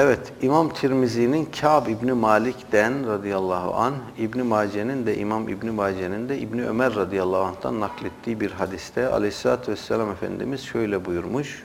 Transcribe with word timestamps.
Evet, 0.00 0.32
İmam 0.42 0.72
Tirmizi'nin 0.72 1.48
Kâb 1.60 1.86
İbni 1.86 2.12
Malik'den 2.12 3.08
radıyallahu 3.08 3.74
an, 3.74 3.94
İbni 4.18 4.42
Mace'nin 4.42 5.06
de 5.06 5.16
İmam 5.16 5.48
İbni 5.48 5.70
Mace'nin 5.70 6.28
de 6.28 6.38
İbni 6.38 6.66
Ömer 6.66 6.94
radıyallahu 6.94 7.42
anh'tan 7.42 7.80
naklettiği 7.80 8.40
bir 8.40 8.50
hadiste 8.50 9.08
aleyhissalatü 9.08 9.72
vesselam 9.72 10.10
Efendimiz 10.10 10.60
şöyle 10.60 11.04
buyurmuş. 11.04 11.64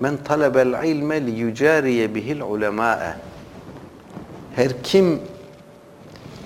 Men 0.00 0.16
talebel 0.16 0.84
ilme 0.84 1.26
li 1.26 1.30
yucariye 1.30 2.14
bihil 2.14 2.40
ulemâe. 2.40 3.16
Her 4.56 4.82
kim 4.82 5.20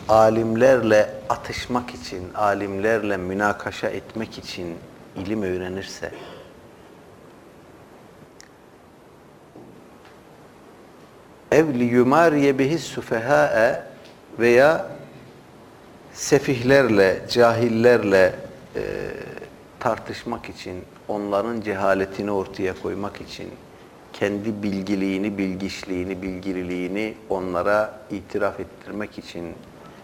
alimlerle 0.09 1.11
atışmak 1.29 1.91
için, 1.95 2.34
alimlerle 2.34 3.16
münakaşa 3.16 3.88
etmek 3.88 4.38
için 4.38 4.77
ilim 5.16 5.43
öğrenirse, 5.43 6.12
ev 11.53 11.75
li 11.79 11.85
yumariye 11.85 12.59
bihis 12.59 12.85
sufehâe 12.85 13.82
veya 14.39 14.86
sefihlerle, 16.13 17.21
cahillerle 17.29 18.35
e, 18.77 18.82
tartışmak 19.81 20.49
için, 20.49 20.85
onların 21.08 21.61
cehaletini 21.61 22.31
ortaya 22.31 22.75
koymak 22.82 23.21
için, 23.21 23.49
kendi 24.13 24.63
bilgiliğini, 24.63 25.39
bilgiçliğini, 25.39 26.22
bilgililiğini 26.22 27.14
onlara 27.29 28.00
itiraf 28.11 28.61
ettirmek 28.61 29.19
için, 29.19 29.55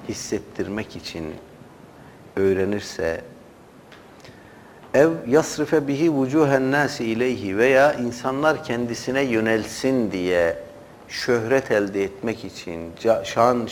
hissettirmek 0.09 0.97
için 0.97 1.25
öğrenirse, 2.37 3.21
ev 4.95 5.11
yasrife 5.27 5.89
bihi 5.89 6.11
vucuhen 6.11 6.73
nasi 6.73 7.05
ileyhi 7.05 7.59
veya 7.59 7.95
insanlar 7.95 8.65
kendisine 8.65 9.23
yönelsin 9.23 10.13
diye 10.13 10.66
şöhret 11.09 11.71
elde 11.71 12.05
etmek 12.05 12.45
için, 12.45 12.93
şan, 13.25 13.69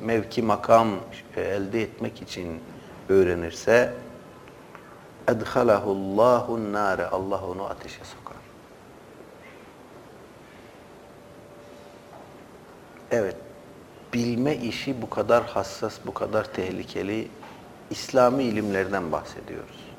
mevki, 0.00 0.42
makam 0.42 0.88
elde 1.36 1.82
etmek 1.82 2.22
için 2.22 2.60
öğrenirse 3.08 3.92
edhalahullahu 5.28 6.72
nare 6.72 7.06
Allah 7.06 7.44
onu 7.46 7.64
ateşe 7.64 8.04
sokar. 8.04 8.36
Evet, 13.10 13.36
bilme 14.14 14.56
işi 14.56 15.02
bu 15.02 15.10
kadar 15.10 15.44
hassas, 15.44 15.98
bu 16.06 16.14
kadar 16.14 16.52
tehlikeli 16.52 17.28
İslami 17.90 18.44
ilimlerden 18.44 19.12
bahsediyoruz. 19.12 19.95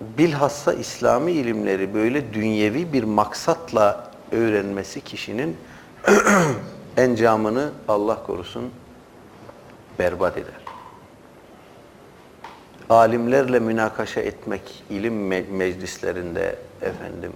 Bilhassa 0.00 0.72
İslami 0.72 1.32
ilimleri 1.32 1.94
böyle 1.94 2.34
dünyevi 2.34 2.92
bir 2.92 3.04
maksatla 3.04 4.10
öğrenmesi 4.32 5.00
kişinin 5.00 5.56
encamını 6.96 7.70
Allah 7.88 8.22
korusun 8.26 8.70
berbat 9.98 10.36
eder. 10.38 10.54
Alimlerle 12.90 13.58
münakaşa 13.58 14.20
etmek 14.20 14.84
ilim 14.90 15.26
meclislerinde 15.56 16.58
efendim 16.82 17.32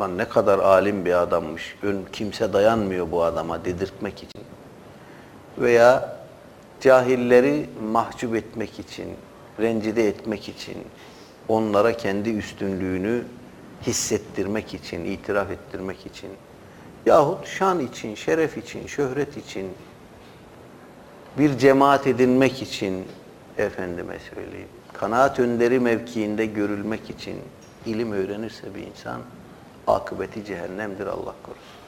lan 0.00 0.18
ne 0.18 0.28
kadar 0.28 0.58
alim 0.58 1.04
bir 1.04 1.22
adammış, 1.22 1.76
ön 1.82 2.04
kimse 2.12 2.52
dayanmıyor 2.52 3.10
bu 3.10 3.22
adama 3.22 3.64
dedirtmek 3.64 4.22
için 4.22 4.42
veya 5.58 6.16
cahilleri 6.80 7.70
mahcup 7.92 8.36
etmek 8.36 8.78
için, 8.80 9.08
rencide 9.60 10.08
etmek 10.08 10.48
için, 10.48 10.76
onlara 11.48 11.96
kendi 11.96 12.30
üstünlüğünü 12.30 13.24
hissettirmek 13.86 14.74
için, 14.74 15.04
itiraf 15.04 15.50
ettirmek 15.50 16.06
için 16.06 16.30
yahut 17.06 17.46
şan 17.46 17.80
için, 17.80 18.14
şeref 18.14 18.56
için, 18.56 18.86
şöhret 18.86 19.36
için 19.36 19.68
bir 21.38 21.58
cemaat 21.58 22.06
edinmek 22.06 22.62
için 22.62 23.04
efendime 23.58 24.18
söyleyeyim, 24.34 24.68
kanaat 24.92 25.38
önderi 25.38 25.80
mevkiinde 25.80 26.46
görülmek 26.46 27.10
için 27.10 27.36
ilim 27.86 28.12
öğrenirse 28.12 28.74
bir 28.74 28.86
insan 28.86 29.20
akıbeti 29.86 30.44
cehennemdir 30.44 31.06
Allah 31.06 31.34
korusun. 31.42 31.85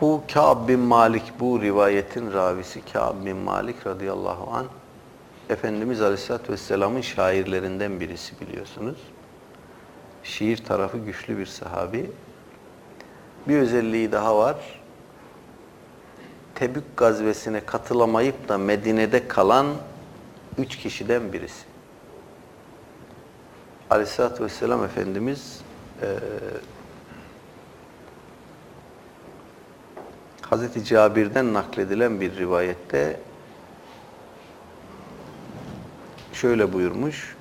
Bu 0.00 0.22
Kâb 0.34 0.68
bin 0.68 0.80
Malik, 0.80 1.32
bu 1.40 1.62
rivayetin 1.62 2.32
ravisi 2.32 2.84
Kâb 2.92 3.24
bin 3.24 3.36
Malik 3.36 3.86
radıyallahu 3.86 4.50
an 4.52 4.66
Efendimiz 5.50 6.02
Aleyhisselatü 6.02 6.52
Vesselam'ın 6.52 7.00
şairlerinden 7.00 8.00
birisi 8.00 8.40
biliyorsunuz. 8.40 8.98
Şiir 10.22 10.56
tarafı 10.56 10.98
güçlü 10.98 11.38
bir 11.38 11.46
sahabi. 11.46 12.10
Bir 13.48 13.58
özelliği 13.58 14.12
daha 14.12 14.38
var. 14.38 14.80
Tebük 16.54 16.96
gazvesine 16.96 17.60
katılamayıp 17.60 18.48
da 18.48 18.58
Medine'de 18.58 19.28
kalan 19.28 19.66
üç 20.58 20.76
kişiden 20.76 21.32
birisi. 21.32 21.64
Aleyhisselatü 23.90 24.44
Vesselam 24.44 24.84
Efendimiz 24.84 25.60
e, 26.02 26.06
Hazreti 30.50 30.84
Cabir'den 30.84 31.54
nakledilen 31.54 32.20
bir 32.20 32.36
rivayette 32.36 33.20
şöyle 36.32 36.72
buyurmuş. 36.72 37.36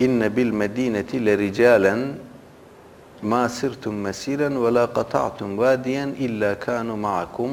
İnne 0.00 0.36
bil 0.36 0.50
medineti 0.50 1.26
le 1.26 1.38
ricalen 1.38 1.98
ma 3.22 3.48
sirtum 3.48 3.94
mesiren 3.94 4.64
ve 4.64 4.74
la 4.74 4.92
qata'tum 4.92 5.58
vadiyen 5.58 6.08
illa 6.08 6.58
kanu 6.58 6.96
ma'akum 6.96 7.50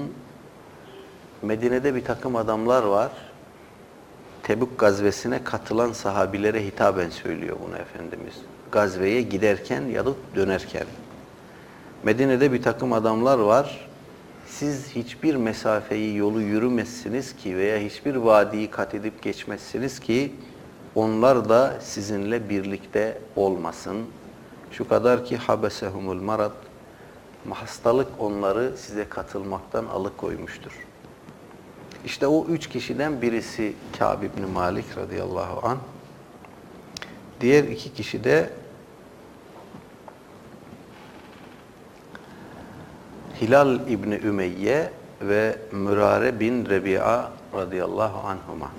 Medine'de 1.42 1.96
bir 1.96 2.06
takım 2.06 2.36
adamlar 2.36 2.84
var. 2.84 3.12
Tebük 4.44 4.80
gazvesine 4.80 5.44
katılan 5.44 5.94
sahabilere 5.94 6.66
hitaben 6.66 7.10
söylüyor 7.10 7.58
bunu 7.68 7.78
Efendimiz. 7.78 8.36
Gazveye 8.72 9.22
giderken 9.22 9.82
ya 9.82 10.06
da 10.06 10.10
dönerken. 10.36 10.86
Medine'de 12.04 12.54
bir 12.54 12.62
takım 12.62 12.94
adamlar 12.94 13.40
var. 13.40 13.87
Siz 14.60 14.96
hiçbir 14.96 15.36
mesafeyi, 15.36 16.16
yolu 16.18 16.42
yürümezsiniz 16.42 17.36
ki 17.36 17.58
veya 17.58 17.78
hiçbir 17.78 18.16
vadiyi 18.16 18.70
kat 18.70 18.96
edip 18.96 19.22
geçmezsiniz 19.22 20.00
ki 20.00 20.34
onlar 20.96 21.50
da 21.50 21.78
sizinle 21.82 22.50
birlikte 22.50 23.22
olmasın. 23.36 23.98
Şu 24.72 24.88
kadar 24.88 25.26
ki 25.26 25.38
habesehumul 25.38 26.22
marad 26.22 26.52
hastalık 27.50 28.08
onları 28.20 28.78
size 28.78 29.10
katılmaktan 29.10 29.86
alıkoymuştur. 29.86 30.72
İşte 32.06 32.28
o 32.28 32.46
üç 32.46 32.70
kişiden 32.70 33.22
birisi 33.22 33.74
Kâb 34.00 34.24
ibn 34.24 34.48
Malik 34.54 34.98
radıyallahu 34.98 35.68
an. 35.68 35.78
Diğer 37.42 37.64
iki 37.64 37.94
kişi 37.94 38.24
de 38.24 38.50
Hilal 43.42 43.88
İbni 43.88 44.16
Ümeyye 44.16 44.92
ve 45.22 45.56
Mürare 45.72 46.40
bin 46.40 46.66
Rebi'a 46.66 47.32
radıyallahu 47.56 48.28
anhuma. 48.28 48.72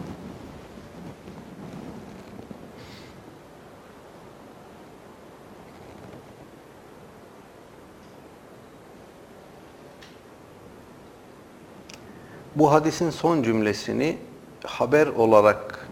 Bu 12.54 12.72
hadisin 12.72 13.10
son 13.10 13.42
cümlesini 13.42 14.19
haber 14.64 15.06
olarak 15.06 15.88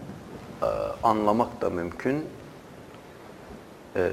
e, 0.61 0.65
anlamak 1.03 1.61
da 1.61 1.69
mümkün. 1.69 2.25
E, 3.97 4.09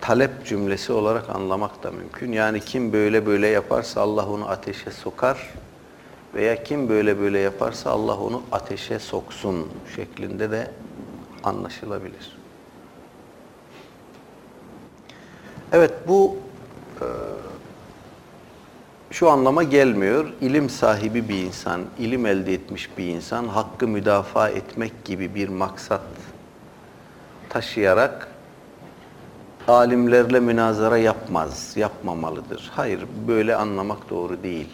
talep 0.00 0.46
cümlesi 0.46 0.92
olarak 0.92 1.30
anlamak 1.30 1.82
da 1.82 1.90
mümkün. 1.90 2.32
Yani 2.32 2.60
kim 2.60 2.92
böyle 2.92 3.26
böyle 3.26 3.46
yaparsa 3.46 4.00
Allah 4.00 4.26
onu 4.26 4.48
ateşe 4.48 4.90
sokar 4.90 5.50
veya 6.34 6.64
kim 6.64 6.88
böyle 6.88 7.20
böyle 7.20 7.38
yaparsa 7.38 7.90
Allah 7.90 8.16
onu 8.18 8.42
ateşe 8.52 8.98
soksun 8.98 9.68
şeklinde 9.96 10.50
de 10.50 10.70
anlaşılabilir. 11.44 12.36
Evet 15.72 15.92
bu 16.08 16.36
e, 17.00 17.06
şu 19.10 19.30
anlama 19.30 19.62
gelmiyor. 19.62 20.32
İlim 20.40 20.70
sahibi 20.70 21.28
bir 21.28 21.38
insan, 21.42 21.80
ilim 21.98 22.26
elde 22.26 22.54
etmiş 22.54 22.90
bir 22.98 23.06
insan 23.08 23.48
hakkı 23.48 23.88
müdafaa 23.88 24.48
etmek 24.48 25.04
gibi 25.04 25.34
bir 25.34 25.48
maksat 25.48 26.02
taşıyarak 27.48 28.33
alimlerle 29.68 30.40
münazara 30.40 30.98
yapmaz, 30.98 31.72
yapmamalıdır. 31.76 32.70
Hayır, 32.74 33.04
böyle 33.28 33.56
anlamak 33.56 34.10
doğru 34.10 34.42
değil. 34.42 34.68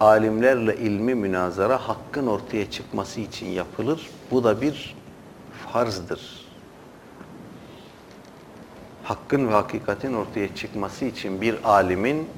alimlerle 0.00 0.76
ilmi 0.76 1.14
münazara 1.14 1.88
hakkın 1.88 2.26
ortaya 2.26 2.70
çıkması 2.70 3.20
için 3.20 3.46
yapılır. 3.46 4.10
Bu 4.30 4.44
da 4.44 4.60
bir 4.60 4.96
farzdır. 5.72 6.44
Hakkın 9.04 9.48
ve 9.48 9.52
hakikatin 9.52 10.14
ortaya 10.14 10.54
çıkması 10.54 11.04
için 11.04 11.40
bir 11.40 11.64
alimin 11.64 12.28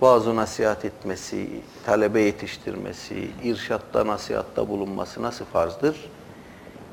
vaaz 0.00 0.26
nasihat 0.26 0.84
etmesi, 0.84 1.48
talebe 1.86 2.20
yetiştirmesi, 2.20 3.30
irşatta 3.44 4.06
nasihatta 4.06 4.68
bulunması 4.68 5.22
nasıl 5.22 5.44
farzdır? 5.44 5.96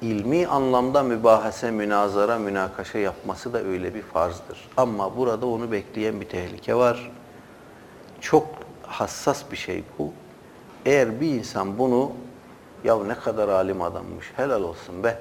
İlmi 0.02 0.48
anlamda 0.48 1.04
mübahase, 1.04 1.72
münazara, 1.72 2.38
münakaşa 2.40 2.98
yapması 2.98 3.54
da 3.54 3.64
öyle 3.64 3.96
bir 3.96 4.02
farzdır. 4.02 4.70
Ama 4.78 5.18
burada 5.18 5.46
onu 5.48 5.72
bekleyen 5.72 6.22
bir 6.22 6.30
tehlike 6.30 6.76
var. 6.76 7.12
Çok 8.22 8.48
hassas 8.84 9.52
bir 9.52 9.58
şey 9.58 9.84
bu. 10.00 10.14
Eğer 10.86 11.22
bir 11.22 11.28
insan 11.28 11.78
bunu 11.78 12.12
ya 12.84 13.04
ne 13.04 13.16
kadar 13.16 13.50
alim 13.50 13.82
adammış 13.82 14.32
helal 14.36 14.64
olsun 14.64 15.04
be 15.04 15.20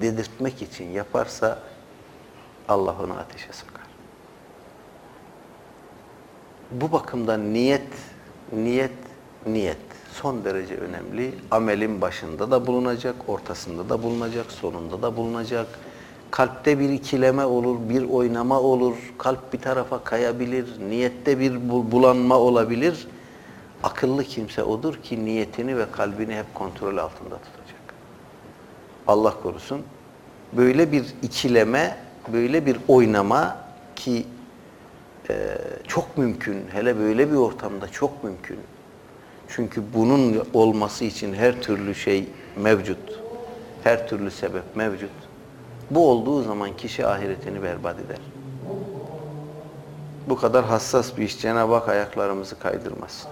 dedirtmek 0.00 0.62
için 0.62 0.90
yaparsa 0.90 1.58
Allah 2.68 2.94
onu 3.04 3.12
ateşe 3.18 3.52
sokar. 3.52 3.86
Bu 6.70 6.92
bakımdan 6.92 7.54
niyet, 7.54 7.88
niyet, 8.52 8.92
niyet 9.46 9.78
son 10.22 10.44
derece 10.44 10.76
önemli. 10.76 11.34
Amelin 11.50 12.00
başında 12.00 12.50
da 12.50 12.66
bulunacak, 12.66 13.14
ortasında 13.28 13.88
da 13.88 14.02
bulunacak, 14.02 14.52
sonunda 14.52 15.02
da 15.02 15.16
bulunacak. 15.16 15.66
Kalpte 16.30 16.78
bir 16.78 16.88
ikileme 16.88 17.44
olur, 17.44 17.76
bir 17.88 18.08
oynama 18.08 18.60
olur, 18.60 18.94
kalp 19.18 19.52
bir 19.52 19.58
tarafa 19.58 20.04
kayabilir, 20.04 20.66
niyette 20.88 21.38
bir 21.38 21.70
bulanma 21.70 22.38
olabilir. 22.38 23.08
Akıllı 23.82 24.24
kimse 24.24 24.62
odur 24.62 24.94
ki 24.94 25.24
niyetini 25.24 25.78
ve 25.78 25.90
kalbini 25.92 26.34
hep 26.34 26.54
kontrol 26.54 26.96
altında 26.96 27.34
tutacak. 27.38 27.94
Allah 29.06 29.34
korusun. 29.42 29.82
Böyle 30.52 30.92
bir 30.92 31.04
ikileme, 31.22 31.96
böyle 32.32 32.66
bir 32.66 32.76
oynama 32.88 33.56
ki 33.96 34.26
e, 35.30 35.58
çok 35.88 36.18
mümkün. 36.18 36.64
Hele 36.72 36.98
böyle 36.98 37.30
bir 37.30 37.36
ortamda 37.36 37.88
çok 37.88 38.24
mümkün. 38.24 38.58
Çünkü 39.48 39.82
bunun 39.94 40.44
olması 40.54 41.04
için 41.04 41.34
her 41.34 41.62
türlü 41.62 41.94
şey 41.94 42.28
mevcut. 42.56 43.22
Her 43.84 44.08
türlü 44.08 44.30
sebep 44.30 44.76
mevcut. 44.76 45.10
Bu 45.90 46.10
olduğu 46.10 46.42
zaman 46.42 46.76
kişi 46.76 47.06
ahiretini 47.06 47.62
berbat 47.62 47.96
eder. 48.00 48.18
Bu 50.28 50.36
kadar 50.36 50.64
hassas 50.64 51.16
bir 51.16 51.22
iş 51.22 51.40
Cenab-ı 51.40 51.74
Hak 51.74 51.88
ayaklarımızı 51.88 52.58
kaydırmasın. 52.58 53.30